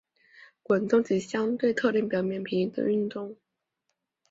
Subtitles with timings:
[0.63, 3.37] 滚动及相对特定表面平移的的运动。